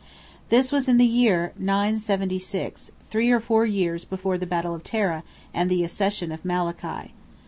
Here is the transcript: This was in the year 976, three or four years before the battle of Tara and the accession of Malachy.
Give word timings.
This 0.49 0.71
was 0.71 0.87
in 0.87 0.97
the 0.97 1.05
year 1.05 1.53
976, 1.59 2.89
three 3.11 3.29
or 3.29 3.39
four 3.39 3.67
years 3.67 4.03
before 4.03 4.39
the 4.39 4.47
battle 4.47 4.73
of 4.73 4.83
Tara 4.83 5.21
and 5.53 5.69
the 5.69 5.83
accession 5.83 6.31
of 6.31 6.43
Malachy. 6.43 7.13